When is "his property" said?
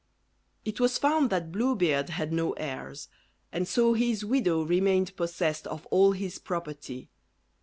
6.13-7.07